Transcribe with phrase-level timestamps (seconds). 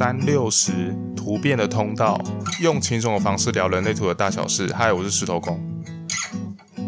[0.00, 2.18] 三六十突变的通道，
[2.62, 4.66] 用轻松的方式聊人类图的大小事。
[4.72, 5.60] 嗨，我是石头公，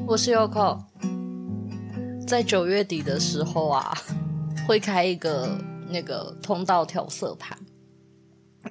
[0.07, 0.81] 我是 Yoko。
[2.27, 3.93] 在九月底的时候啊，
[4.67, 5.59] 会开一个
[5.91, 7.59] 那个通道调色盘。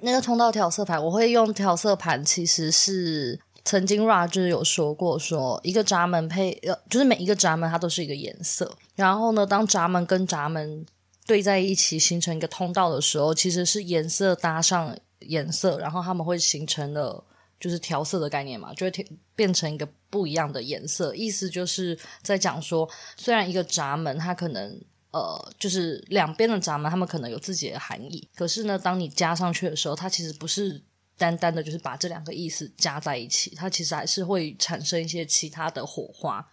[0.02, 8.76] 那个通道调色盘，我会用调色盘，其实是曾经 Ra 就是有说过说，说一个闸门配呃，就是每一个闸门它都是一个颜色。
[8.96, 10.84] 然后呢，当闸门跟闸门
[11.32, 17.24] 对在一起形成一个通道的时候，其实是颜色搭上颜色，然后他们会形成了
[17.58, 21.16] 就是调色的概念嘛，就会变成一个不一样的颜色。
[21.16, 22.86] 意思就是在讲说，
[23.16, 24.78] 虽然一个闸门它可能
[25.12, 30.84] 呃就是两边的闸门，他们可能有自己的含义，可是呢，当你加上去的时候，它其实不是
[31.18, 36.46] 单单的就是把这两个意思加在一起，它其实还是会产生一些其他的火花。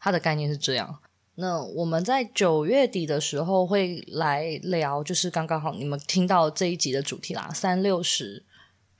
[0.00, 0.98] 它的概念是这样。
[1.36, 8.44] 那我们在九月底的时候会来聊，就是刚刚好你们听到这一集的主题啦，三六十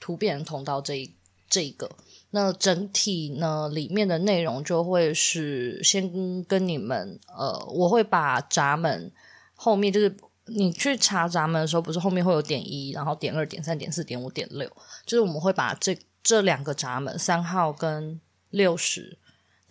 [0.00, 1.14] 突变通道这一
[1.48, 1.88] 这一个。
[2.30, 9.12] 那整体呢里面的内容就会是先跟你们呃，我会把闸门
[9.54, 10.12] 后面就是
[10.46, 14.68] 你去查闸门的时候，不是后面会有点一，然后点二、点三、点四、点五、点六，
[15.06, 19.18] 就是我们会把这这两个闸门三号跟六十。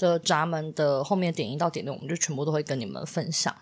[0.04, 3.56] 的闸门的后面点一到点六，我们就全部都会跟你们分享，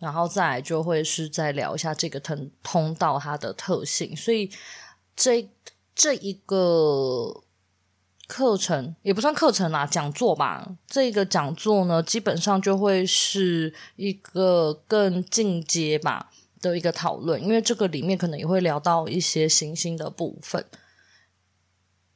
[0.00, 4.16] 然后再来就会是再聊一下这个通通道它的特性。
[4.16, 4.50] 所以
[5.14, 5.48] 这
[5.94, 7.44] 这一个
[8.26, 10.76] 课程也不算课程啦，讲座吧。
[10.88, 20.66] 这个讲座呢，基本上就会是一个更进阶吧的一个讨论，因为这个里面可能也会聊到一些行星的部分。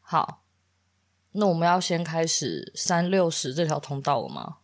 [0.01, 0.43] 好。
[1.33, 4.57] 那我们要先开始三六十这条通道了吗？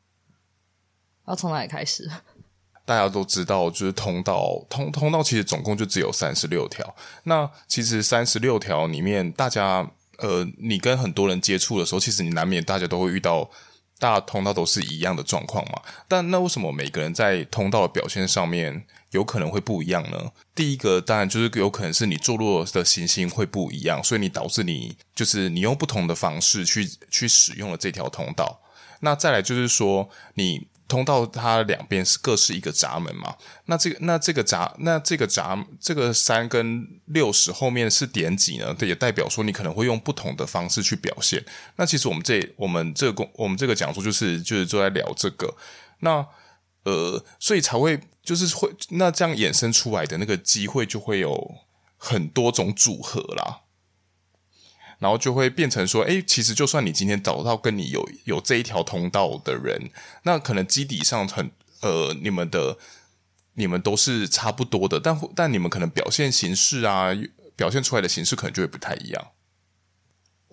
[1.26, 2.10] 要从哪里开始？
[2.84, 6.94] 大家都知道，就是通道通通道其实总共就只有三十六条。
[7.24, 13.50] 那其实三十六条里面，大家呃，你跟很多人接触的时候，其实你难免大家都会遇到。
[14.04, 15.80] 大通道都是一样的状况嘛？
[16.06, 20.30] 但那为什么每个人在通道的表现上面有可能会不一样呢？
[20.54, 28.60] 第一个当然就是有可能是你坐落的行星会不一样，所以你导致你就是你用不同的方式去去使用了这条通道。
[29.00, 30.66] 那再来就是说你。
[30.86, 33.34] 通道它两边是各是一个闸门嘛？
[33.66, 38.74] 那这个那这个闸那这个闸这个三跟六十后面是点几呢？
[38.78, 41.44] 这也代表说你可能会用不同的方式去表现。
[41.76, 45.54] 那其实我们这我们这个公我们这个讲座就是就是就在聊这个。
[46.00, 46.26] 那
[46.84, 51.54] 呃，所以才会就是会那这样衍生出来的那个机会就会有
[51.96, 53.60] 很多种组合啦。
[54.98, 59.90] 然后就会变成说，哎，其实就算你今天找到跟你有有这一条通道的人，
[60.22, 61.50] 那可能基底上很
[61.80, 62.78] 呃，你们的
[63.54, 67.10] 你们都是差不多的，但但你们可能表现形式啊，
[67.54, 69.26] 表现出来的形式可能就会不太一样。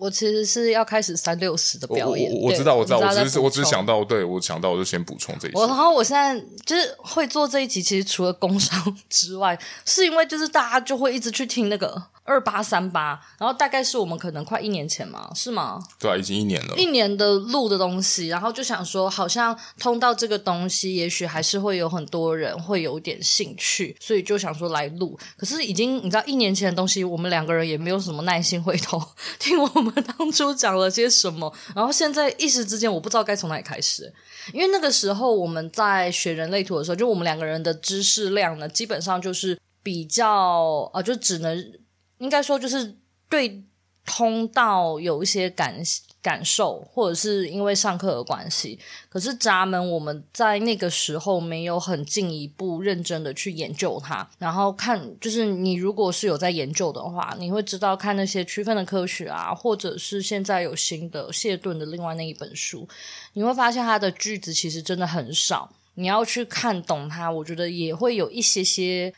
[0.02, 5.52] 我其实是要开始三六十的表演，我，我，我知道，我知道，我只是我只是想到，对，我想到，我就先补充这一。
[5.54, 12.02] 我然后我现在就是会做这一集，其实除了工商 之外，是因为就是大家就会一直去听那个。
[12.24, 15.82] 二八三八，然后大概是我们可能快一年前嘛，是吗？
[15.98, 16.76] 对啊，已经一年了。
[16.76, 25.18] 一年的录的东西，然后就想说，好像通道这个东西，也许还是会有很多人会有点兴趣，所以就想说来录。
[25.36, 29.02] 可是已经你知道，一年前的东西，我们两个人也没有什么耐心回头
[29.40, 31.52] 听我们当初讲了些什么。
[31.74, 34.12] 然后现在一时之间，我不知道该从哪里开始，
[34.52, 41.72] 因为那个时候我们在学人类图的时候，就我们两个人的知识量呢，基本上就是比较啊，就只能。
[42.18, 42.96] 应该说，就是
[43.28, 43.64] 对
[44.06, 45.84] 通道有一些感
[46.22, 48.78] 感受，或者是因为上课的关系。
[49.08, 54.26] 可是闸门，我们在那个时候没有很进一步认真的去研究它。
[54.38, 62.88] 然后看，就是你如果是有在研究的话，你会知道看那些区分的科学啊，或者是现在有新的谢顿的另外那一本书，
[63.32, 65.70] 你会发现它的句子其实真的很少。
[65.94, 69.12] 你要去看懂它，我觉得也会有一些些。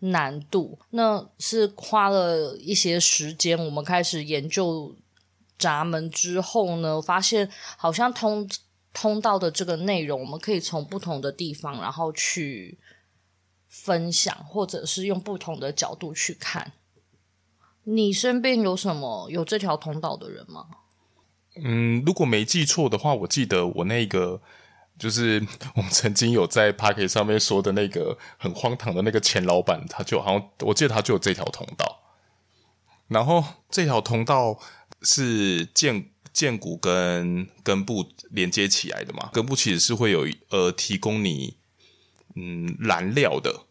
[0.00, 3.58] 难度，那是花了一些时间。
[3.58, 4.94] 我们开始研究
[5.58, 8.48] 闸门之后呢，发现好像通
[8.92, 12.78] 通道的这个内容，我们可以从不同的地方，然后去
[13.68, 16.72] 分享，或者是用不同的角度去看。
[17.84, 20.66] 你身边有什么有这条通道的人吗？
[21.62, 24.40] 嗯，如果没记错的话，我记得我那个。
[24.98, 32.00] 就是我们曾经有在 Podcast 上面说的那个很荒唐的那个前老板，他就好像我记得他就有这条通道，
[33.08, 34.58] 然后这条通道
[35.06, 41.56] 是荐荐骨跟根部连接起来的嘛，根部其实是会有呃提供你
[42.34, 43.64] 嗯燃料的，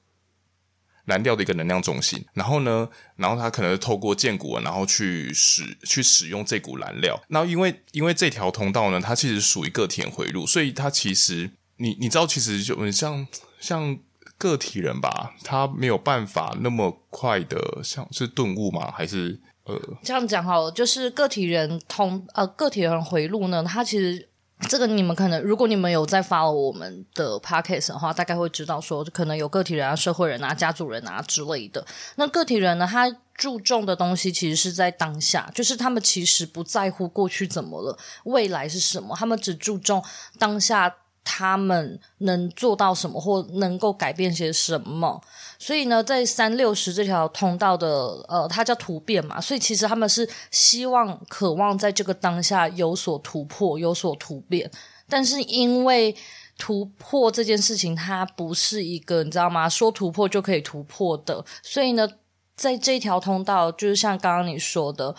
[1.04, 2.26] 燃料的一个能量中心。
[2.34, 7.22] 然后呢，然后它可能透过剑骨，然后去使去使用这股燃料。
[7.28, 13.28] 那因为因为这条通道呢，它其实属于个体回路，所以它其实你你知道，其实就像
[13.60, 14.00] 像
[14.38, 18.92] 个体人吧，他没有办法那么快的像是顿悟吗？
[18.92, 24.30] 还是呃，这样讲好了，就是个体人通呃个体人回路呢，它其实。
[24.70, 31.86] 这个你们可能，如果你们有在发我们的 podcast 的话，大概会知道说，可能有个体人啊、社会人啊、家族人啊之类的。
[32.16, 40.02] 那个体人呢，他注重的东西其实是在当下，就是他们其实不在乎过去怎么了，未来是什么，他们只注重
[40.40, 40.96] 当下。
[41.28, 45.20] 他们能做到什么，或能够改变些什么？
[45.58, 47.88] 所以呢，在三六十这条通道的，
[48.28, 49.40] 呃，它叫突变嘛。
[49.40, 54.70] 所以其实他们是希望、渴望在这个当下有所突破、有所突变。
[55.08, 56.16] 但是因为
[56.58, 59.68] 突破这件事情，它不是一个你知道吗？
[59.68, 61.44] 说突破就可以突破的。
[61.62, 62.08] 所以呢，
[62.56, 65.16] 在这条通道，就是像刚刚你说的。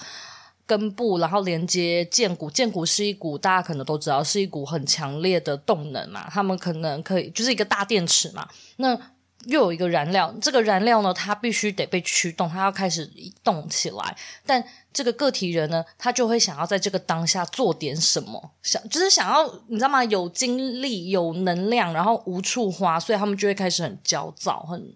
[0.69, 8.49] 根部，然后连接剑骨，剑骨是一股大家可能都知道是一股很强烈的动能嘛，他们可能可以就是一个大电池嘛。
[8.79, 8.99] 那
[9.47, 14.17] 又有一个燃料，这个燃料呢，它必须得被驱动，它要开始移动起来。
[14.45, 14.63] 但
[14.93, 20.05] 这个个体人呢，他就会想要在这个当下做点什么，想就是想要你知道吗？
[20.05, 24.95] 有精力、有能量，然后无处花，所以他们就会开始很焦躁，很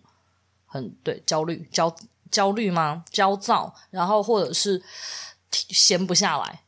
[0.66, 1.94] 很对焦虑、焦
[2.30, 3.04] 焦虑吗？
[3.10, 4.82] 焦躁，然后或者是。
[5.52, 6.60] 闲不下来，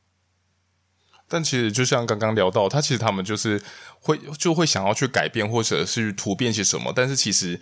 [1.32, 3.58] 但其实就像刚刚聊到，他其实他们就是
[4.00, 6.92] 会就会想要去改变，或者是突变些什么。
[6.94, 7.58] 但是其实，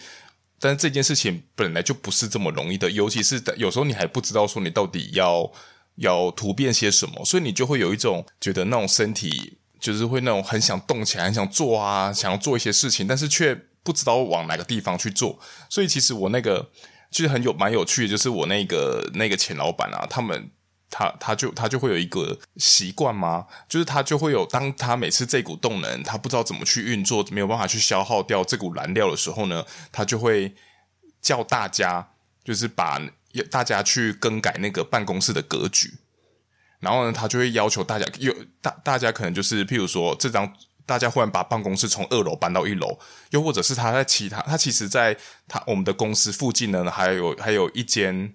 [0.59, 5.53] 但是这件事情本来就不是这么容易的，尤其是有时候你还不知道说你到底要
[5.95, 15.39] 要突变些什么，所以你就会有一种觉得那种身体就是会那种很想动起来，很想做啊，想要做一些事情，但是却不知道往哪个地方去做。
[15.69, 16.69] 所以其实我那个
[17.13, 20.51] 其实很有蛮有趣的，就是我那个那个前老板啊，他们。
[20.91, 23.47] 他他就他就会有一个习惯吗？
[23.69, 30.53] 就是他就会有，当他每次这股动能他不知道怎么去运作，没有办法去消耗掉这股燃料的时候呢，他就会
[31.23, 32.11] 叫大家，
[32.43, 33.01] 就是把
[33.49, 35.95] 大家去更改那个办公室的格局。
[36.81, 40.53] 然后呢，他就会要求大家有大大家可能就是譬如说，这张
[40.85, 42.99] 大家忽然把办公室从二楼搬到一楼，
[43.31, 45.17] 又或者是他在其他他其实在
[45.47, 48.35] 他我们的公司附近呢，还有还有一间。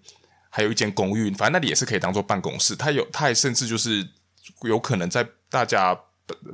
[0.55, 2.77] 还有一间公寓，反正那里也是可以当做办公室。
[2.77, 4.07] 他有，他还甚至就是
[4.61, 5.93] 有可能在大家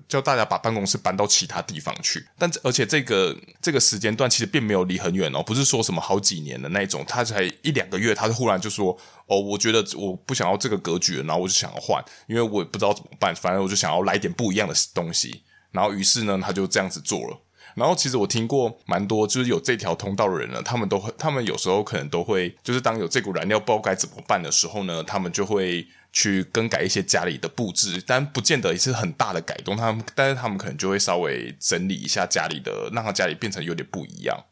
[0.08, 2.26] 叫大家把办公室搬到其他地方去。
[2.36, 7.06] 但而且这个这个时间段其实并没有离很远哦，不是说什么好几年的那种。
[7.08, 8.98] 他才一两个月，他就忽然就说
[9.30, 13.36] ：“哦，我觉得我不想要这个格局了，然后我就想要换，因为我也不知道怎么办。
[13.36, 15.44] 反正我就想要来点不一样的东西。
[15.72, 17.40] 然后于是呢，他就这样子做了。”
[17.76, 34.46] 然后其实我听过蛮多，就是有这条通道的人呢，他们都会，他们有时候可能都会，就是当有这股燃料不知道该怎么办的时候呢，他们就会去更改一些家里的布置，但不见得也是很大的改动，他们，但是他们可能就会稍微整理一下家里的，让他家里变成有点不一样。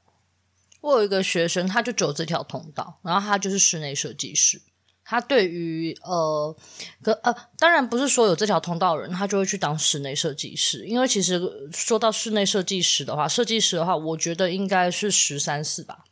[0.81, 4.61] 我有一个学生，他就走这条通道，然后他就是室内设计师。
[5.09, 6.55] 他对于呃，
[7.01, 10.85] 可呃，当然不是说有这条通道的人，他就会去当室内设计师。
[10.85, 11.41] 因为其实
[11.73, 16.03] 说到室内设计师的话，设计师的话，我觉得应该是十三四吧。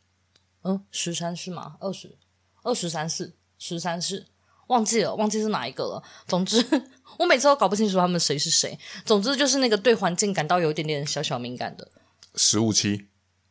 [0.64, 1.76] 嗯，十三四吗？
[1.78, 2.18] 二十
[2.64, 4.26] 二十三四十三四，
[4.66, 6.02] 忘记了，忘记是哪一个了。
[6.26, 6.56] 总之，
[7.20, 8.76] 我每次都搞不清楚他们谁是谁。
[9.04, 11.88] 总之就是那个对环境感到有一点点小小敏感的。
[12.34, 13.06] 十五期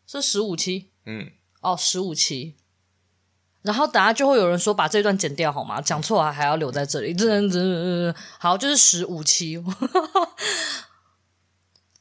[0.06, 2.57] 是十五期，嗯，哦，十五期。
[3.64, 5.82] 然后等下就会有人说把这段剪掉好吗？
[5.82, 9.62] 讲错了还要留在这里，真真真好，就是十五期。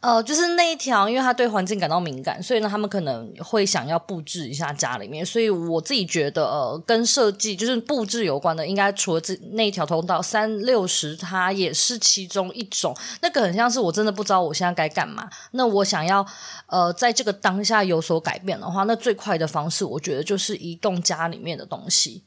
[0.07, 5.27] 呃，就是那一条，因为他对环境感到敏感，所以呢，他们可能会想要布置一下家里面。
[5.27, 12.97] 所以我自己觉得，呃，跟设计就是布置有关的，应该除了这那一条通道三六十，它也是其中一种。
[13.21, 15.29] 那个很像是我真的不知道我现在该干嘛。
[15.51, 16.25] 那我想要
[16.69, 22.23] 呃，在这个当下有所改变的话，那最快的方式，我觉得就是移动家里面的东西。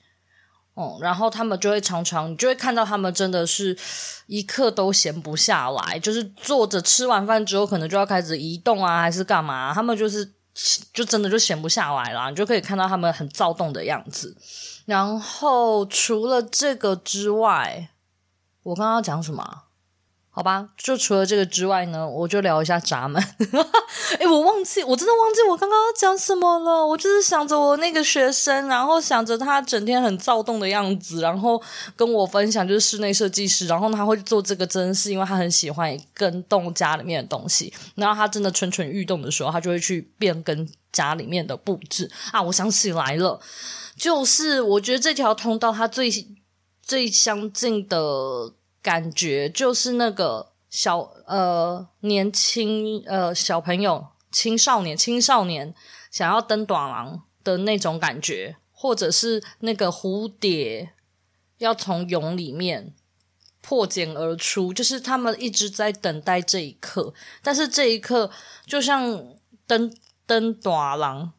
[0.81, 3.77] 嗯，然后他们就会常常，你就会看到他们真的是
[4.27, 9.73] 一刻都闲不下来，就是坐着吃完饭之后，可能就要开始移动啊，还是干嘛？
[9.73, 10.31] 他们就是
[10.93, 14.37] 就真的就闲不下来啦，你就可以看到他们很躁动的样子。
[14.85, 17.89] 然后除了这个之外，
[18.63, 19.63] 我刚刚讲什么？
[20.31, 23.21] 好吧，就除了这个之外呢，我就聊一下闸门。
[24.19, 26.85] 哎，我忘记，我真的忘记我刚刚要讲什么了。
[26.85, 31.61] 我就是想着我那个学生，然后想着他整天很躁动的样子，然后
[31.95, 37.73] 跟我分享就是室内设计师，然后他会做这个，真是因为他很喜欢跟动家里面的东西。
[37.95, 42.41] 然后他真的蠢蠢欲动的时候，他就会去变更家里面的布置啊。
[42.41, 43.41] 我想起来了，
[43.97, 46.09] 就是我觉得这条通道它最
[46.81, 48.53] 最相近的。
[48.81, 55.73] 感觉就是那个小呃年轻呃小朋友青少年青少年
[56.11, 60.93] 想要登短廊的那种感觉，或者是那个蝴蝶
[61.57, 62.93] 要从蛹里面
[63.61, 68.31] 破茧而出，就是他们一直在等待这一刻，但是这一刻
[68.65, 69.35] 就像
[69.67, 69.93] 登
[70.25, 71.33] 登短廊。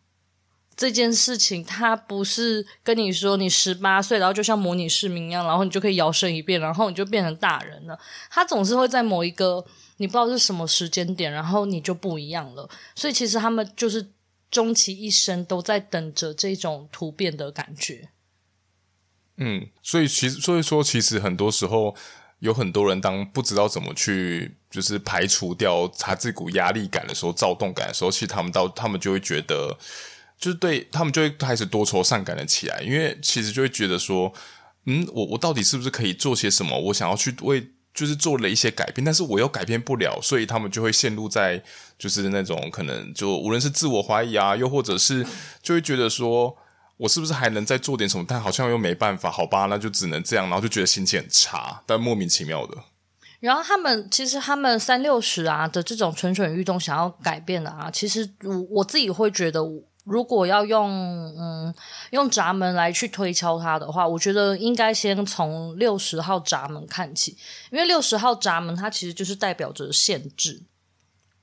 [0.80, 8.00] 这件事情，他不是跟你说你十八岁，然后就像模拟市民一样，然后你就可以摇身一变，然后你就变成大人了。
[8.30, 9.62] 他总是会在某一个
[9.99, 12.66] 你不知道是什么时间点，然后你就不一样了。
[12.94, 14.08] 所以其实他们就是
[14.50, 18.08] 终其一生都在等着这种突变的感觉。
[19.37, 21.94] 嗯，所以其实所以说，其实很多时候
[22.38, 29.76] 有很多人当不知道怎么去就是排除掉他这股压力感的时候、躁动感的时候，其实他们到他们就会觉得。
[30.40, 34.32] 就是对他们就会开始多愁善感的起来，因为其实就会觉得说，
[34.87, 36.80] 嗯，我我到底是不是可以做些什么？
[36.80, 41.62] 我想要去为就是做了一些改变，但是我又改变不了，所以他们就会陷入在
[41.99, 45.26] 就是那种可能就无论是自我怀疑啊，又或者是
[45.62, 46.56] 就会觉得说
[46.97, 48.25] 我是不是还能再做点什么？
[48.26, 52.78] 但好像又没办法，好吧，那就只能这样，然后就觉得心情很差，但莫名其妙的。
[53.40, 59.61] 然后他们其实他们三六十啊的这种蠢蠢欲动想要改变的啊，其实我我自己会觉得。
[60.11, 60.90] 如果要用
[61.38, 61.73] 嗯
[62.11, 67.37] 用闸门来去推敲它的话，我觉得应该先从六十号闸门看起，
[67.71, 70.61] 因为六十号闸门它其实就是代表着限制。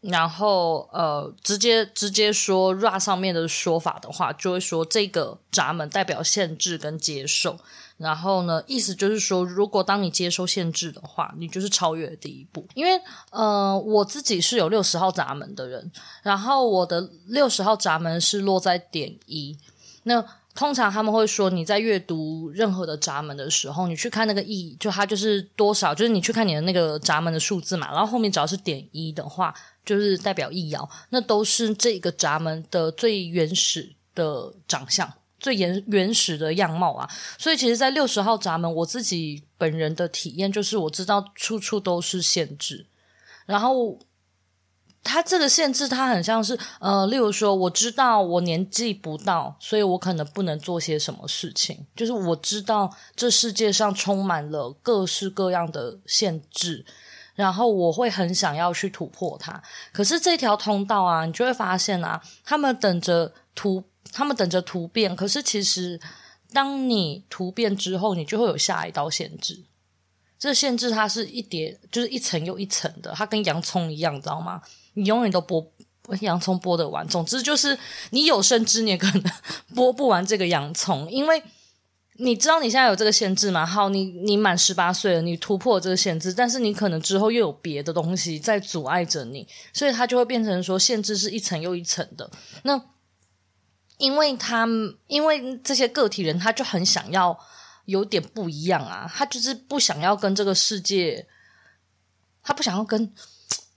[0.02, 7.58] 然后呃，直接直接说 Ra 上面的说法的话，就会说这个闸门代表限制跟接受。
[7.98, 12.64] 然后呢，意思就是说，如果当你接受限制的话，你就是超越第一步。
[12.76, 12.92] 因为
[13.32, 19.58] 呃，我自己是有六十号闸门的人，然后我的六十号闸门是落在点一。
[20.04, 20.24] 那
[20.54, 29.52] 通常他们会说，你在阅读任何的闸门的时候，你去看那个意义，就它就是多少，就是你去看你的那个闸门的数字嘛，然后后面只要是点一的话，
[29.88, 35.12] 就是代表易爻，那都是这个闸门的最原始的长相。
[35.40, 42.88] 最原原始的样貌啊，所以其实，在六十号闸门，我自己本人的体验就是，我知道处处都是限制，
[43.46, 44.00] 然后
[45.04, 56.84] 它这个限制，它很像是呃，例如说，我知道我年纪不到，所以我可能不能做些什么事情，就是我知道这世界上充满了各式各样的限制，
[57.38, 59.64] 然后我会很想要去突破它，
[59.94, 63.82] 可是这条通道啊，你就会发现啊，他们等着突。
[64.14, 66.00] 他们等着突变，可是其实，
[66.54, 69.66] 当你突变之后，你就会有下一道限制。
[70.40, 74.62] 这限制它是一叠，就是一层又一层的，它跟洋葱一样，知道吗？
[74.94, 75.68] 你永远都剥
[76.22, 77.06] 洋葱剥得完。
[77.06, 77.78] 总之就是，
[78.12, 79.22] 你有生之年可能
[79.76, 81.44] 剥不完这个洋葱，因为
[82.20, 83.66] 你知道你现在有这个限制吗？
[83.66, 92.30] 好，你你满十八岁了，你突破这个限制，但是你可能之后又有别的东西在阻碍着你，所以它就会变成说，限制是一层又一层的。
[92.64, 92.82] 那
[93.98, 94.68] 因为他，
[95.08, 97.38] 因为这些个体人，他就很想要
[97.86, 101.28] 有点不一样啊，他就是不想要跟这个世界，
[102.44, 103.14] 他不想要跟，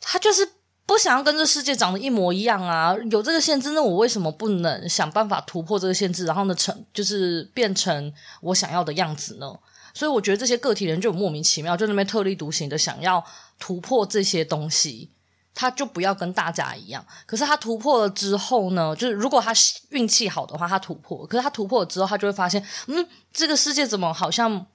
[0.01, 0.47] 他就是
[0.91, 2.97] 不想要跟这世界长得一模一样啊。
[3.13, 9.57] 有这个限制，那我为什么不能想办法突破这个限制，然后呢，成就是变成我想要的样子呢？
[9.95, 13.25] 所以我觉得这些个体人就莫名其妙，就那边特立独行的想要
[13.61, 15.13] 突破这些东西。
[15.55, 18.95] 他就不要跟大家一样，可是他突破了之后呢？
[18.97, 19.53] 就是如果他
[19.91, 24.67] 运气好的话，他突破；可是他突破了之后，他就会发现，嗯，这个世界怎么好像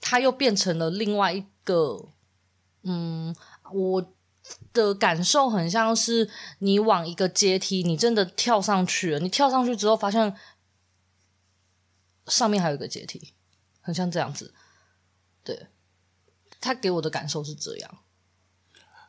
[0.00, 2.06] 他又变成了另外一个？
[2.84, 3.34] 嗯，
[3.72, 4.12] 我
[4.72, 10.34] 的感受很像是你往一个阶梯，你真的跳上去了，你跳上去之后，发现
[12.26, 13.34] 上面还有一个阶梯，
[13.80, 14.54] 很像这样子。
[15.42, 15.68] 对，
[16.60, 17.98] 他给我的感受是这样。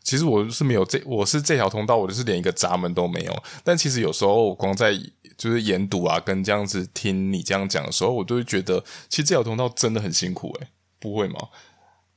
[0.01, 3.43] 其实我是没有这，我是这条通道，我就是连一个闸门都没有。
[3.63, 4.93] 但其实有时候我光在
[5.37, 10.69] 就是研读啊，跟这样子听你这样讲的时候，我都会觉得，其实这条通道真的很辛苦诶，
[10.99, 11.49] 不会吗？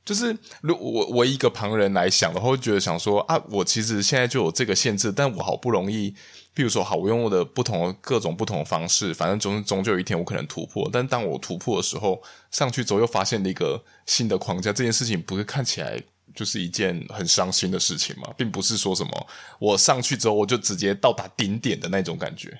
[0.05, 6.13] 就是如我我一个旁人来想的话，会觉得想说啊，我其实现在就有这个限制，但我好不容易，
[6.53, 10.89] 比如说好，我用我的不同的各种不同的方式，反正终终究有一天我可能突破。
[10.91, 16.01] 但当我突破的时候，上去之后又发现了一个新的框架，这件事情不是看起来。
[16.33, 19.27] 就是一件很伤心的事情嘛，并不是说什么
[19.59, 22.59] 我上去之后我就直接到达顶点的那种感觉。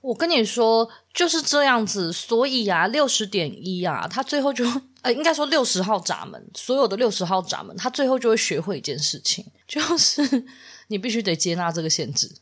[0.00, 4.64] 我跟你说就是这样子，所以啊，六十点一啊，他最后就
[5.02, 10.46] 呃，应该说六十号闸门，所有的六十号闸门，他最后就会学会一件事情， 就是
[10.86, 12.32] 你必须得接纳这个限制，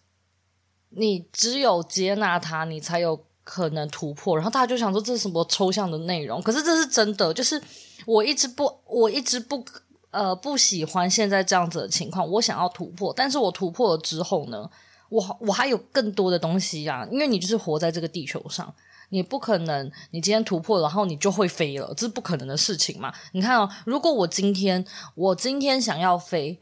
[0.91, 4.37] 你只有接纳它，你才有可能突破。
[4.37, 7.61] 然后大家就想说这是什么抽象的内容，可是这是真的，就是
[8.05, 9.65] 我一直不，我一直不
[10.11, 14.69] 呃不喜欢现在这样子的情况，我想要突破，但是我突破了之后呢？
[15.09, 18.75] 我我还有更多的东西啊，因为你就是活在这个地球上，
[19.11, 23.13] 你不可能你今天突破，然后你就会飞了，这是不可能的事情嘛。
[23.33, 24.85] 你看哦，如果我今天
[25.15, 26.61] 我今天想要飞，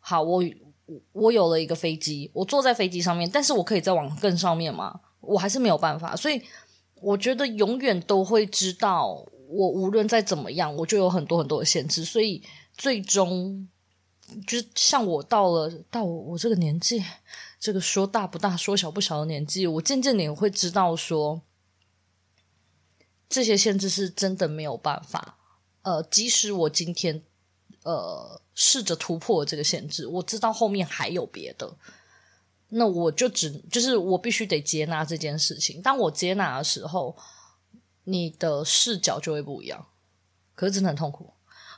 [0.00, 0.42] 好，我
[1.12, 5.00] 我有了一个飞机，我坐在飞机上面，但是我可以再往更上面吗？
[5.20, 6.42] 我还是没有办法，所以
[7.00, 12.42] 我觉得永远都会知道，我无论再怎么样，我就有很多很多的限制，所以
[12.76, 13.68] 最终
[14.46, 17.02] 就是像我到了到我，这个年纪。
[17.60, 21.42] 这个说大不大，说小不小的年纪，我渐渐的会知道说，
[23.28, 25.38] 这些限制是真的没有办法。
[25.82, 27.22] 呃，即使我今天
[27.84, 31.76] 呃试着突破这个限制，我知道后面还有别的，
[32.70, 35.80] 那我就只就是我必须得接纳这件事情。
[35.80, 37.16] 当我接纳的时候，
[38.02, 39.86] 你的视角就会不一样，
[40.56, 41.32] 可是真的很痛苦。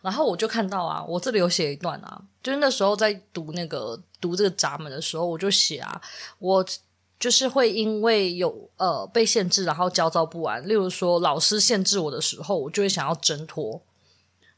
[0.04, 5.99] 然后我就看到啊，我这里有写一段啊，就是那时候在读那个读这个闸门的时候，我就写啊，
[6.38, 6.62] 我
[7.18, 10.62] 就是会因为有呃被限制，然后焦躁不安。
[10.68, 13.80] 例如说，老师限制我的时候，我就会想要挣脱。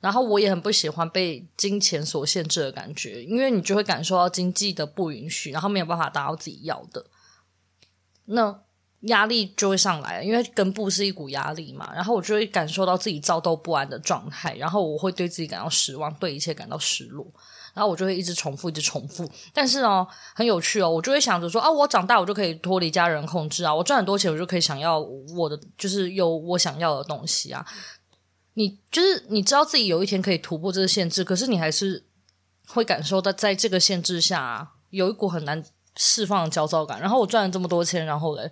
[0.01, 7.07] 然后我也很不喜欢被金钱所限制的感觉，因为你就会感受到经济的不允许，然后没有办法达到自己要的。
[8.25, 8.66] 那。
[9.07, 17.25] 压力就会上来，因为根部是一股压力嘛，然后我就会感受到自己躁动不安的状态，然后我会对自己感到失望，对一切感到失落，
[17.73, 19.31] 然后我就会一直重复，一直重复。
[19.53, 27.65] 但是呢，很有趣哦，我就会想着说啊，我长大我就可以脱离家人控制啊，我赚很多钱我就可以想要我的，就是有我想要的东西啊。
[28.55, 32.05] 你就是你知道自己有一天可以突破这个限制，可是你还是
[32.69, 35.63] 会感受到在这个限制下，有一股很难
[35.95, 37.01] 释放的焦躁感。
[37.01, 38.51] 然后我赚了这么多钱，然后嘞。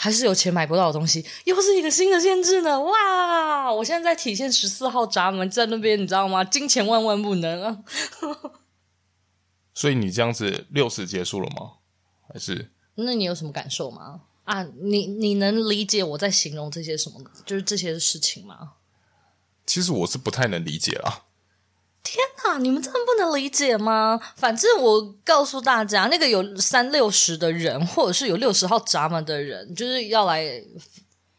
[0.00, 2.80] 还是有钱买不到的东西，又是一个新的限制呢！
[2.80, 6.44] 哇，我现在在体现十四号闸门在那边，你知道吗？
[6.44, 7.78] 金钱万万不能啊！
[9.74, 11.72] 所以你这样子六十结束了吗？
[12.32, 12.70] 还是？
[12.94, 14.20] 那你有什么感受吗？
[14.44, 18.74] 啊，你你能理解我在形容这些什么，就是这些事情吗？
[19.66, 21.24] 其实我是不太能理解啊。
[22.10, 24.18] 天哪，你们真的不能理解吗？
[24.34, 30.42] 反正我告诉大家，那个有三六十的人，或者是有六十号闸门的人，就是要来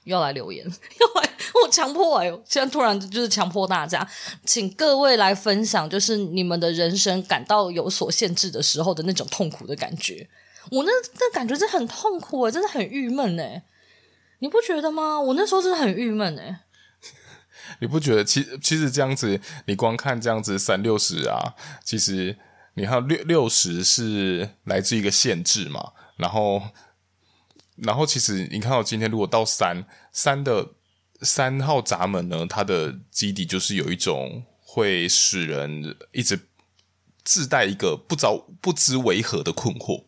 [0.03, 0.63] 要来留言，
[1.01, 1.29] 要来
[1.63, 4.07] 我强迫哎，现在突然就是强迫大家，
[4.45, 10.29] 请各位来分享，就是你们的人生感到有所限制的时候的那种痛苦的感觉。
[10.69, 13.63] 我那那感觉真的很痛苦，真的很郁闷哎，
[14.37, 15.19] 你不觉得吗？
[15.19, 16.59] 我那时候真的很郁闷哎。
[17.79, 22.37] 你不觉得其其实这样子，你光看这样子三六十啊，其实
[22.73, 26.61] 你看六六十是来自一个限制嘛，然后
[27.75, 30.71] 然后其实你看到今天如果到三三的
[31.21, 36.47] 三号闸门呢，它的基底就是有一种会使人一直
[37.23, 40.05] 自带一个不着不知为何的困惑。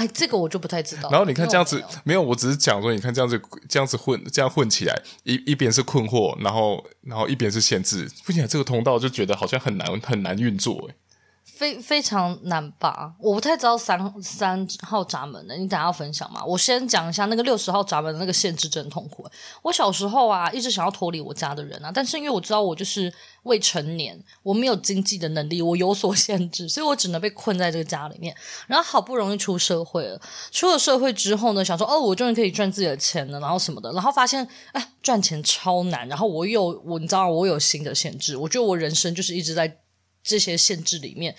[0.00, 1.10] 哎，这个我就不太知道。
[1.10, 10.94] 然后你看这样子，没有，我只是讲说，你看这样子，这样子混，这样混起来，一一边是困惑，然后然后一边是限制，不然这个通道就觉得好像很难很难运作，哎。
[11.44, 13.12] 非非常难吧？
[13.18, 16.42] 我不太知道三三号闸门的，你等下要分享吗？
[16.44, 19.26] 我先讲一下那个六十号闸门的那个限制真痛苦。
[19.60, 28.34] 我小时候啊，一直想要脱离我家的人啊，但是因为我知道我就是未成年，我没有经济的能力，我有所限制，所以我只能被困在这个家里面。
[28.66, 30.18] 然后好不容易出社会了，
[30.50, 36.08] 出了社会之后呢，想说哦，我终于可以赚自己的钱了，然后什么的，然后发现哎，赚钱超难。
[36.08, 39.78] 然后我有我，你知道我有新的限制，我觉得我人生就是一直在。
[40.22, 41.34] 这些限制里面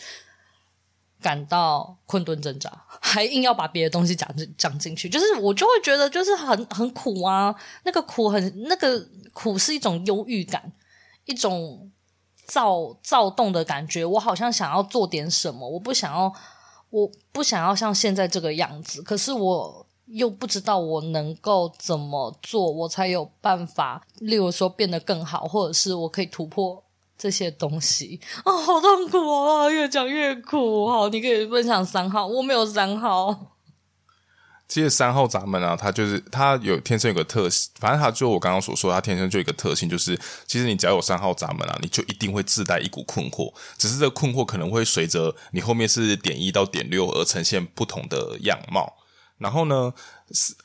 [1.22, 10.72] 感到困顿挣扎， 还硬要把别的东西讲进讲进去，就是我就会觉得就是很很苦啊，那个苦很那个苦是一种忧郁感，
[11.26, 11.92] 一种
[12.48, 14.04] 躁躁动的感觉。
[14.04, 16.34] 我好像想要做点什么，我不想要，
[16.90, 26.84] 我不想要像现在这个样子，可是我又不知道我能够怎么做，我才有办法，例如说变得更好，或者是我可以突破。
[27.22, 29.70] 这些东西啊、哦，好痛苦啊！
[29.70, 30.90] 越讲越苦。
[30.90, 33.60] 好，你可以分享三号，我没有三号。
[34.68, 48.96] 其实三号闸门啊，它就是它有天生有个特性，反正它就我刚刚所说，它天生就有一个特性，就是其实你只要有三号闸门啊，你就一定会自带一股困惑，只是这个困惑可能会随着你后面是点一到点六而呈现不同的样貌。
[49.38, 49.94] 然后呢，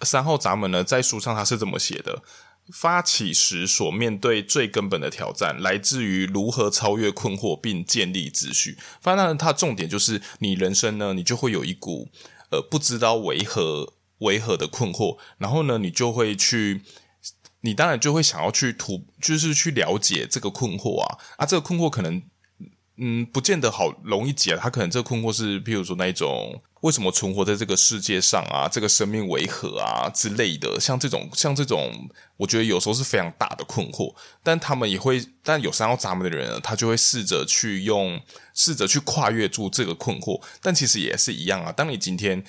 [0.01, 2.23] 三号闸门呢，在书上它是这么写的：
[2.73, 8.79] 发起时所面对最根本的挑战，来自于如何超越困惑并建立秩序。
[9.01, 12.09] 反正它重点就是，你人生呢，你就会有一股
[12.51, 13.95] 呃不知道为何。
[14.21, 16.81] 为何的困惑，然后呢，你就会去，
[17.61, 22.23] 你当然就会想要去图，就是去了解这个困惑啊啊，这个困惑可能，
[22.99, 38.21] 嗯，不见得好容易解，他可能这个困惑是，譬如说那一种为什么存活在这个世界上啊，这个生命为何啊之类的，像这种像这种，我觉得有时候是非常大的困惑，但他们也会，但有三要咱们的人，他就会试着去用，
[38.55, 42.45] 试着去跨越住这个困惑，但其实也是一样啊，当你今天。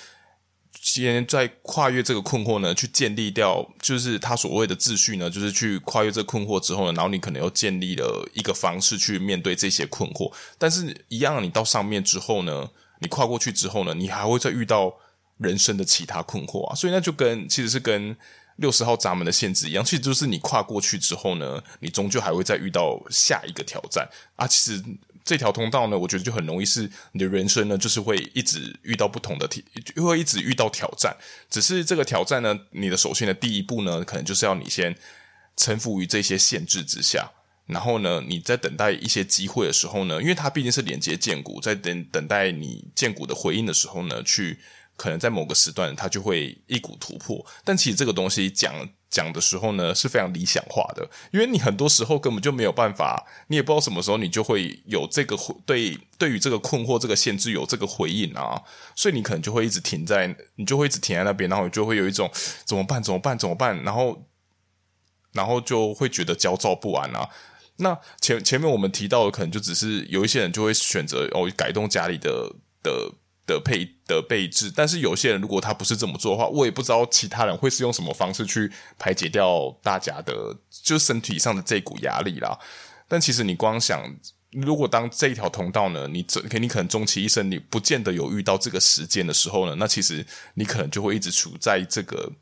[0.90, 10.32] 先在跨越这个困惑呢，去建立掉，就是他所谓的秩序呢，就是去跨越这个困惑之后呢，然后你可能又建立了一个方式去面对这些困惑。
[10.58, 12.70] 但是，一样，你到上面之后呢，
[13.00, 14.94] 你跨过去之后呢，你还会再遇到
[15.40, 16.74] 人生的其他困惑啊。
[16.74, 18.16] 所以，那就跟其实是跟
[18.56, 24.48] 六十号闸门的限制一样，其实就是你跨过去之后呢，你终究还会再遇到下一个挑战啊。
[24.48, 24.82] 其实。
[25.28, 29.62] 这条通道呢，我觉得就很容易是你的人生呢，就是会一直遇到不同的挑，
[30.02, 31.14] 会一直遇到挑战。
[31.50, 34.96] 只是这个挑战呢，你的首先的第一步呢，可能就是要你先
[35.58, 37.30] 臣服于这些限制之下，
[37.66, 44.58] 然后呢，你在等待一些机会的时候呢，因为它毕竟是连接荐骨，在等等待你荐骨的回应的时候呢，去
[44.96, 47.46] 可能在某个时段它就会一股突破。
[47.66, 48.90] 但其实这个东西讲。
[49.10, 58.62] 讲的时候呢，是非常理想化的，因为你很多时候根本就没有办法，你也不知道什么时候你就会有这个对对于这个困惑、这个限制有这个回应啊，
[58.96, 62.30] 所以你可能就会一直停在，你就会一直停在那边，然后你就会有一种
[62.66, 63.02] 怎么办？
[63.02, 63.38] 怎么办？
[63.38, 63.82] 怎么办？
[63.84, 64.26] 然后
[65.32, 67.30] 然后就会觉得焦躁不安啊。
[67.78, 73.14] 那前前面我们提到的，可能就只是有一些人就会选择哦改动家里的的。
[73.48, 82.60] 的配的配置，但是有些人如果他不是这么做的话，我也不知道其他人会是用什么方式去排解掉大家的，就身体上的这股压力啦。
[83.08, 84.04] 但其实你光想，
[84.52, 92.34] 如果当这一条通道呢，你这你可能终其一生你不见得有遇到这个时间的时候呢，那其实你可能就会一直处在这个，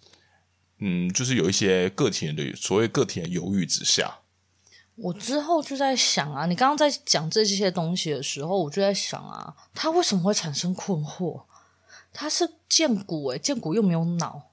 [0.79, 4.21] 嗯，就是有一些个体人的所谓个体的犹豫之下。
[4.95, 11.43] 我之后就在想啊，你刚刚在讲这些东西的时候，我就在想啊，他为什么会产生困惑？
[12.13, 14.51] 他是荐骨诶，荐骨又没有脑，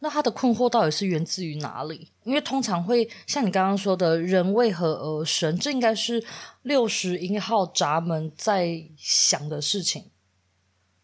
[0.00, 2.10] 那他的困惑到底是源自于哪里？
[2.24, 5.56] 因为通常会像你刚刚说的，人为何而生？
[5.56, 6.24] 这应该是
[6.62, 10.10] 六十一号闸门在想的事情，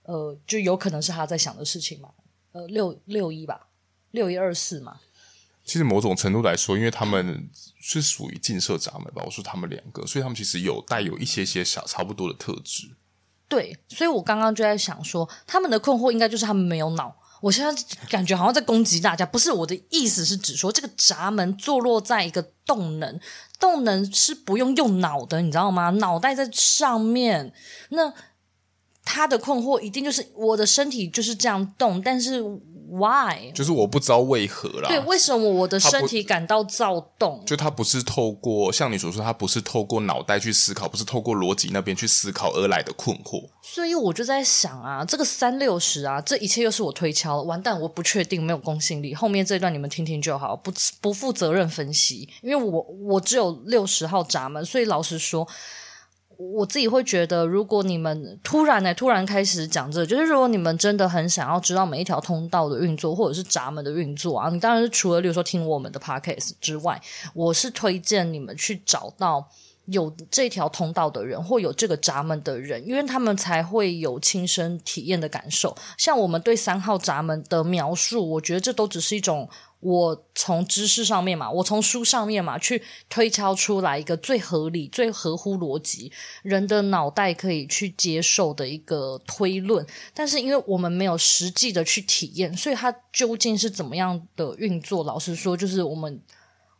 [0.02, 2.10] 呃，就有可能是他在想的事情嘛？
[2.50, 3.68] 呃，六六一吧，
[4.10, 4.98] 六一二四嘛。
[5.64, 7.48] 其实某种程度来说，因为他们
[7.80, 12.90] 是属于近摄闸门吧，我说他们两个，所以他们其实有带有一些些小差不多的特质。
[13.48, 17.14] 对，所以我刚刚就在想说，他们的困惑应该就是他们没有脑。
[17.40, 23.20] 我现在感觉好像在攻击大家，不是，我的意思是指说，这个闸门坐落在一个动能，
[23.60, 25.90] 动能是不用用脑的，你知道吗？
[25.90, 27.52] 脑袋在上面，
[27.90, 28.12] 那
[29.04, 32.42] 他的困惑一定就是我的身体就是这样动，但是。
[32.92, 33.50] Why？
[33.54, 34.88] 就是我不知道为何啦。
[34.88, 37.42] 对，为什么我的身体感到躁动？
[37.46, 43.48] 就它不是透过像你所说，它不是透过脑袋去思考，不是透过逻辑那边去思考而来的困惑。
[43.62, 49.14] 所以我就在想啊，这个三六十啊，这一切又是我推敲了，完蛋，我不确定，没有公信力。
[49.14, 55.48] 后面这一段你们听听就好，不不负责任分析，因为我我只有六十号闸门，所以老实说。
[56.54, 67.00] 我自己会觉得，如果你们突然呢，突然开始讲这，就是如果你们真的很想要知道每一条通道的运作，或者是闸门的运作啊，你当然是除了，比如说听我们的 podcast 之外，
[67.34, 69.46] 我是推荐你们去找到
[69.86, 75.76] 有这条通道的人，或有这个闸门的人，因为他们才会有亲身体验的感受。
[75.96, 79.48] 像我们对三号闸门的描述，我觉得这都只是一种。
[79.82, 86.10] 我从知识上面嘛，我从书上面嘛去推敲出来一个最合理、最合乎逻辑、
[86.42, 89.84] 人的脑袋可以去接受的一个推论。
[90.14, 95.02] 但是因为我们没有实际的去体验，所以它究竟是怎么样的运作？
[95.04, 96.22] 老实说，就是我们。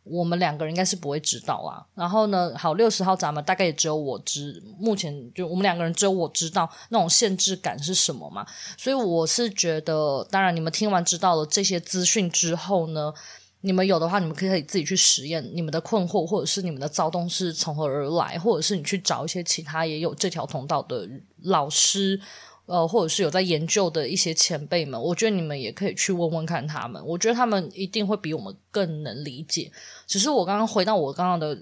[0.03, 1.85] 我们两个人应该是不会知道啊。
[1.95, 8.45] 然后呢，好，六十号闸门大概也只有我知，目前就我们两个人只有我知道那种限制感是什么嘛。
[8.77, 13.13] 所以我是觉得，当然你们听完知道了这些资讯之后呢，
[13.61, 21.07] 你们有的话，你们可以自己去实验你们的困惑，或者是你们的躁动是从何而来，或者是你去找一些其他也有这条通道的
[21.43, 22.19] 老师
[22.65, 29.69] 呃，或者是有在研究的一些前辈们，我觉得你们也可以去问问看他们，我觉得他们一定会比我们更能理解。
[30.07, 31.57] 只是我刚刚回到我刚刚的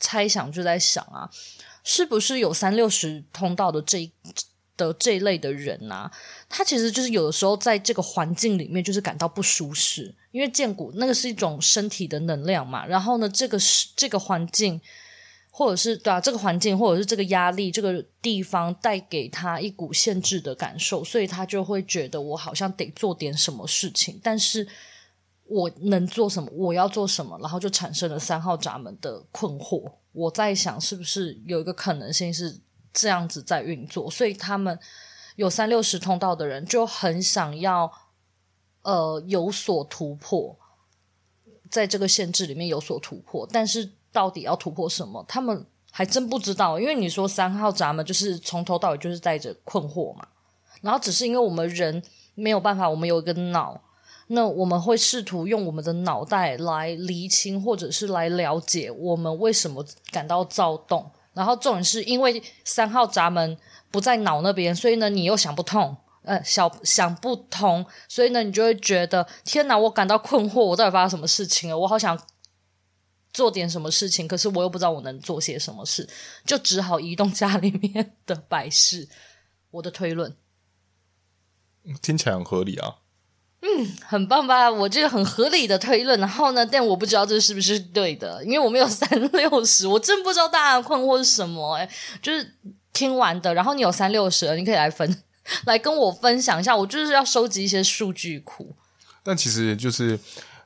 [0.00, 1.30] 猜想，就在想啊，
[1.84, 4.10] 是不是有三六十通道的这
[4.76, 6.10] 的这一类的人啊，
[6.48, 14.80] 他其实就是有的时候在这个环境里面就是感到不舒适，因为荐骨那个是一种身体的能量嘛，然后呢，这个是这个环境。
[15.54, 24.66] 或者是对啊，这个环境或者是这个压力，这个地方带给他一股限制的感受，所以他就会觉得我好像得做点什么事情，但是
[25.44, 26.50] 我能做什么？
[26.54, 27.38] 我要做什么？
[27.40, 29.92] 然后就产生了三号闸门的困惑。
[30.12, 32.58] 我在想，是不是有一个可能性是
[32.94, 34.10] 这样子在运作？
[34.10, 34.78] 所以他们
[35.36, 37.92] 有三六十通道的人就很想要
[38.80, 40.58] 呃有所突破，
[41.70, 43.90] 在这个限制里面有所突破，但是。
[44.12, 45.24] 到底要突破什么？
[45.26, 50.26] 他们还真不知道，因为你说三号闸门就是从头到尾就是带着困惑嘛。
[50.80, 52.02] 然后只是因为我们人
[52.34, 53.80] 没有办法，我们有一个脑，
[54.28, 61.10] 那我们会试图用我们的脑袋来厘清，或者是来了解我们为什么感到躁动。
[61.34, 63.56] 然后重点是因为三号闸门
[63.90, 71.78] 不在脑那边，所以呢，你又想不通，呃，想想不通，所以呢，你就会觉得天哪，我感到困惑，我到底发生什么事情了？
[71.78, 72.18] 我好想。
[73.32, 76.06] 做点什么事情，可是我又不知道我能做些什么事，
[76.44, 79.08] 就只好移动家里面的摆饰。
[79.70, 80.36] 我的推论
[82.02, 82.96] 听起来很合理啊，
[83.62, 84.70] 嗯，很棒吧？
[84.70, 91.76] 我这个很合理的推论，然后呢，但我不知道这是不是对的，因为我没有三六十，我真不知道大家的困惑是什么。
[91.76, 91.90] 哎，
[92.20, 92.54] 就是
[92.92, 95.22] 听完的，然后你有三六十，你可以来分，
[95.64, 96.76] 来跟我分享一下。
[96.76, 98.76] 我就是要收集一些数据库，
[99.22, 100.20] 但其实就是。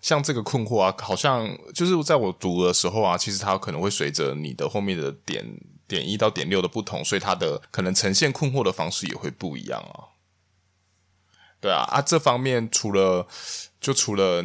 [0.06, 5.44] 像这个困惑啊，好像就是在我读的时候啊，其实它可能会随着你的后面的点
[5.88, 10.14] 点一到点六的不同，所以它的可能呈现困惑的方式也会不一样啊。
[11.60, 13.26] 对啊，啊，这方面除了
[13.80, 14.44] 就除了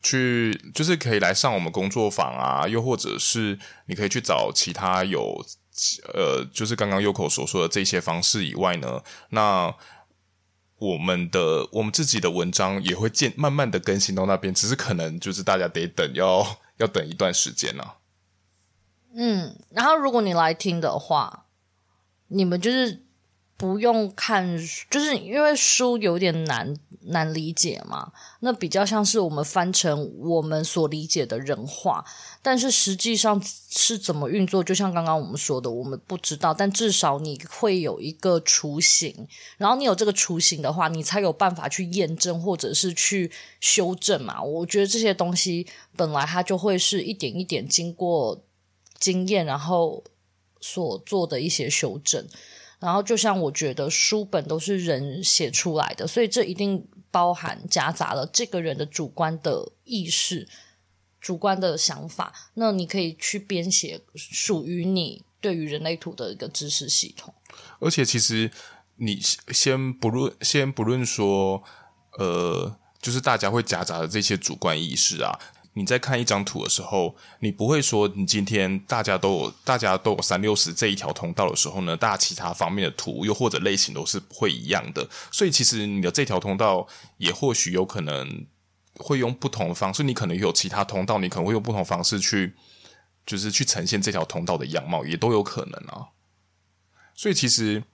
[0.00, 5.44] 去，就是可以来上我们工作坊啊，又或者是你可以去找其他有
[6.12, 9.74] 呃，就是刚刚 Yoko 所说的这些方式以外呢，那。
[10.92, 16.44] 我们的我们自己的文章也会渐慢慢的更新到那边，只是可能就是大家得等，要
[16.78, 17.96] 要等一段时间啊。
[19.14, 21.46] 嗯，然后如果你来听的话，
[22.28, 23.02] 你们就是。
[23.56, 24.58] 不用看，
[24.90, 26.74] 就是因为书有点难
[27.06, 28.12] 难理解嘛。
[28.40, 32.04] 那比较像是我们翻成我们所理解的人话，
[32.42, 36.54] 但是实际上是怎么运作，就像刚刚我们说的，我们不知道。
[36.54, 44.42] 但至少你会有一个雏形，然后你有这个雏形的话，你才有办法去验证或者是去修正嘛。
[44.42, 48.44] 我觉得这些东西本来它就会是一点一点经过
[48.98, 50.02] 经验，然后
[50.60, 52.26] 所做的一些修正。
[52.80, 60.48] 然后，就像我觉得书本都是人写出来的，所以这一定包含夹杂了这个人的主观的意识、
[61.20, 62.50] 主观的想法。
[62.54, 67.32] 那你可以去编写属于你对于人类图的一个知识系统。
[67.78, 68.50] 而且，其实
[68.96, 69.20] 你
[69.52, 71.62] 先不论，先不论说，
[72.18, 75.38] 呃，就是大家会夹杂的这些主观意识啊。
[75.76, 85.08] 你在看一张图的时候，你不会说你今天大家都有大家都有三六十这一条通道的时候呢，大家其他方面的图又或者类型都是不会一样的。
[85.30, 86.86] 所以其实你的这条通道
[87.18, 88.46] 也或许有可能
[88.96, 92.54] 会用不同的方式，你可能有其他通道，你可能会用不同方式去，
[93.26, 96.08] 就是去呈现这条通道的样貌，也都有可能啊。
[97.14, 97.84] 所以其实。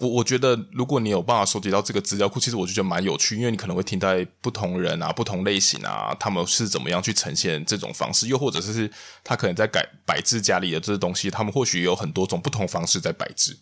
[0.00, 4.08] 我我觉得，如果你有办法收集到这个资料库，其实我就觉得蛮有趣，因为你可能会听到
[4.40, 8.90] 不同人啊、不同类型啊，他们是怎么样去呈现这种方式，又或者是
[9.22, 13.58] 他可能在改摆置家里的这些东西，他们或许有很多种不同方式在摆置。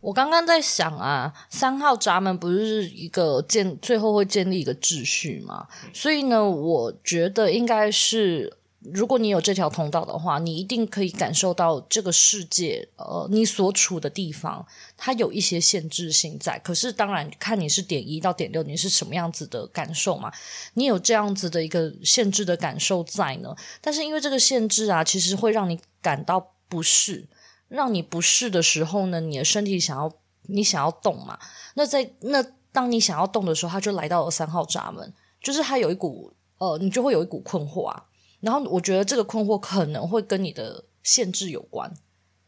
[0.00, 5.66] 我刚刚在想啊，三号闸门不是一个建，最后会建立一个秩序嘛？
[5.92, 8.56] 所以呢，我觉得应该是。
[8.92, 14.66] 如果你有这条通道的话，你一定可以感受到这个世界，呃，你所处的地方，
[14.96, 16.58] 它有一些限制性在。
[16.58, 20.32] 可是，当然看你是点一到点六，你是什么样子的感受嘛？
[20.74, 23.54] 你有这样子的一个限制的感受在呢？
[23.80, 27.28] 但是因为这个限制啊，其实会让你感到不适，
[27.68, 30.12] 让你不适的时候呢，你的身体想要
[30.48, 31.38] 你想要动嘛？
[31.74, 38.06] 那在那当你想要动的时候，它就来到了三号闸门，就是它有一股呃，你就会有一股困惑啊。
[38.42, 41.90] 然后我觉得这个困惑可能会跟你的限制有关，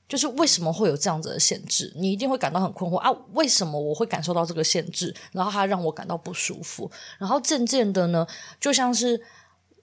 [0.06, 1.90] 就是为什么会有这样子的限制？
[1.96, 3.10] 你一定会感到很困惑啊！
[3.32, 5.14] 为什么我会感受到这个限制？
[5.32, 6.90] 然后它让我感到不舒服。
[7.18, 8.26] 然后渐渐的呢，
[8.60, 9.20] 就像是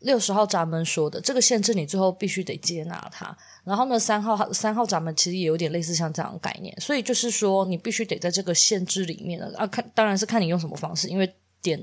[0.01, 3.35] 六十号闸门说的，这个限制你最后必须得接纳它。
[3.63, 11.79] 然后呢，三号三号闸门其实也有点类似像这样的概念，所以就是说你必须得在这个限制里面呢啊，看当然是看你用什么方式，因为点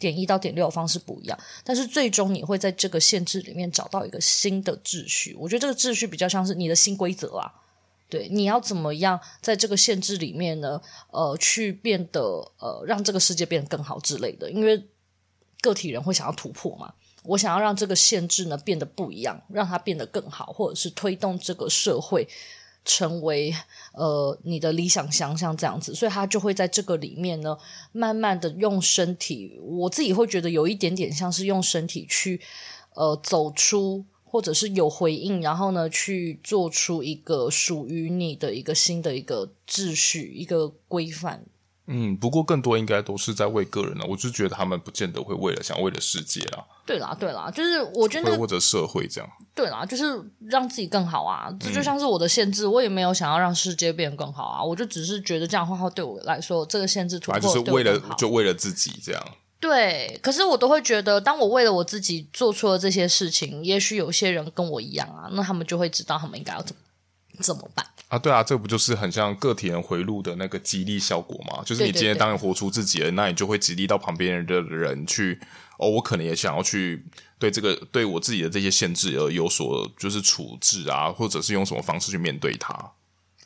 [0.00, 5.36] 点一到点六的方式不一样，但是最终你会在这个限制里面找到一个新的秩序。
[5.38, 7.52] 我觉得这个秩序比较像是你的新规则啊。
[8.08, 10.82] 对，你要怎么样在这个限制里面呢？
[11.12, 12.20] 呃，去变得
[12.58, 14.50] 呃，让这个世界变得更好之类的。
[14.50, 14.82] 因为
[15.60, 22.26] 个体人会想要突破嘛，我想要让这个限制呢变得不一样，让它变得更好，或者是推动这个社会
[22.84, 23.54] 成为
[23.92, 25.94] 呃你的理想想象这样子。
[25.94, 27.56] 所以他就会在这个里面呢，
[27.92, 32.40] 慢慢的用身体，我自己会觉得有一点点像是用身体去
[32.94, 34.04] 呃走出。
[34.32, 41.44] 或者是有回应，然后呢，去做出一个属于你的一个新的一个秩序、一个规范。
[41.92, 44.06] 嗯，不过更多应该都是在为个人了。
[44.08, 46.62] 我就觉得他们不见得会为了想为了世界啊。
[46.86, 49.28] 对啦，对啦，就是我觉得、那个、或者社会这样。
[49.54, 50.04] 对啦，就是
[50.48, 51.50] 让自己更好啊。
[51.58, 54.62] 这就像是我的限制，嗯、我也没有想要让世界变得更好啊。
[54.62, 59.22] 我就只是觉得这样的话对我来说，这个限制突破就是为了就为了自己这样。
[59.58, 66.80] 对，可是我都会觉得，当我为了我自己做出了这些事情，也许有些人跟我一样啊，那他们就会知道他们应该要怎么
[67.40, 68.18] 怎么办啊？
[68.18, 71.62] 对啊，这不就是很像个体人回路的那个激励效果吗？
[71.64, 75.40] 就是你今天当你活出自己了，对对对，那你就会激励到旁边的人去。
[75.78, 77.02] 哦，我可能也想要去
[77.38, 82.74] 对这个对我自己的这些限制而有所就是处置啊，或者是用什么方式去面对它。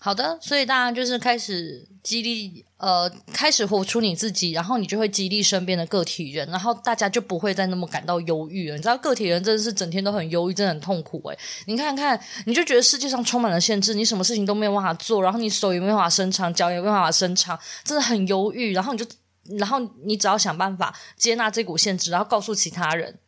[0.04, 8.76] 好的，所以大家就是开始激励，呃，开始活出你自己，然后你就会激励身边的个体人，然后大家就不会再那么感到忧郁了。
[8.76, 11.38] 你知道，个体人真的是整天都很忧郁，真的很痛苦诶。
[11.64, 18.74] 你看看，你就觉得世界上充满了限制，你什么事情都没有办法做，然后你手也没有办法伸长，脚也没办法伸长，真的很忧郁。
[18.74, 19.06] 然后你就，
[19.56, 23.18] 然后你只要想办法接纳这股限制，然后告诉其他人，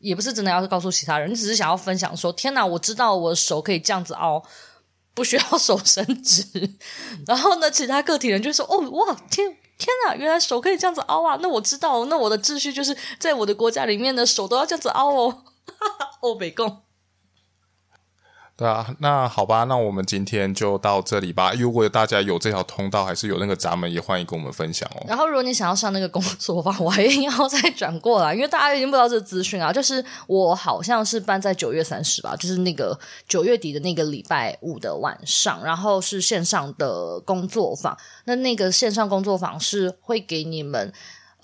[0.00, 4.42] 也不是真的要告诉其他人，你只是想要分享说：天哪，我知道我的手可以这样子凹。
[5.16, 6.44] 不需要 手伸直，
[7.26, 11.38] 然后呢，其他个体人就说：“哦，哇，天天哪，原来手可以这样子凹啊！
[11.40, 15.42] 那我知道，那我的秩序就是在我的国家里面的手都要这样子凹哦。
[15.78, 16.82] 哈哈”欧美共。
[18.58, 21.52] 对啊，那好吧，那我们今天就到这里吧。
[21.52, 25.04] 如果大家有这条通道，还是有那个闸门，也欢迎跟我们分享哦。
[25.06, 29.70] 然后，如果你想要上那个工作坊，我还要再转过来，因为大家已经不知道这个资讯啊。
[29.70, 37.94] 就是我好像是办在九月三十吧，就是那个九月底的那个礼拜五的晚上，然后是线上的工作坊。
[38.24, 40.90] 那那个线上工作坊是会给你们。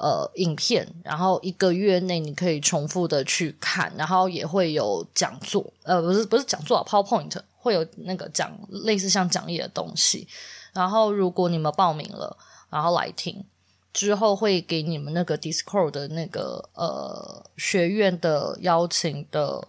[0.02, 10.26] 呃，影片，然后一个月内你可以重复的去看，然后也会有讲座，呃，不是不是讲座啊，PowerPoint 会有那个讲类似像讲义的东西。
[10.72, 12.36] 然后如果你们报名了，
[12.68, 13.44] 然后来听
[13.92, 19.68] 之后，会给你们那个 Discord 的那个呃学院的邀请的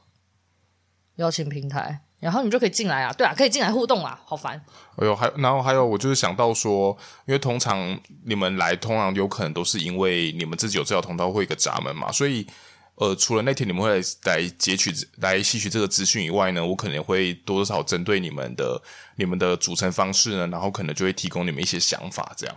[1.17, 2.01] 邀请平台。
[2.23, 4.59] 然后你就可以进来啊，对啊，可以进来互动啊，好烦。
[4.95, 12.47] 哎呦，还然后还有，我就是想到说，因为通常你们来，通常有可能都是因为你们自己有这条通道会一个闸门嘛，所以
[12.95, 18.81] 呃，除了那天你们会来，截取、来吸取这个资讯以外呢，我可能会多多少少针对你们的、
[19.17, 22.55] 你们的组成方式呢，然后可能就会提供你们一些想法，这样。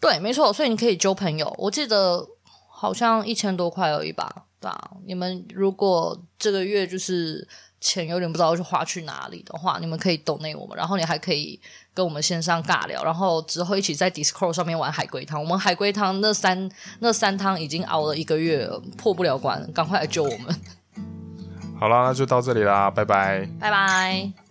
[0.00, 2.26] 对，没错，所以你可以揪朋友，我记得
[2.70, 7.46] 好像一千多块而已吧，对啊，你们如果这个月就是。
[7.82, 11.60] 钱有点不知道去花去哪里的话，你们可以 donate 我们，然后你还可以
[11.92, 15.42] 跟我们线上尬聊，然后之后一起在 Discord 上面玩海龟汤。
[15.42, 20.56] 我们海龟汤那三那三汤已经熬了一个月了，破不了关，赶快来救我们！
[21.78, 24.41] 好啦，那就到这里啦，拜拜，拜拜。